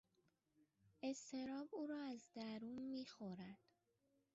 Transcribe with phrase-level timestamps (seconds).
[1.03, 3.57] اضطراب او را از درون میخورد.